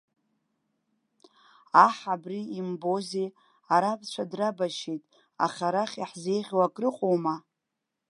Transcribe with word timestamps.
Аҳ 1.85 1.97
абри 2.13 2.39
имбозеи, 2.59 3.29
арабцәа 3.73 4.23
драбашьит, 4.31 5.03
аха 5.45 5.63
арахь 5.67 5.95
иаҳзеиӷьу 5.97 6.61
акрыҟоума? 6.67 7.35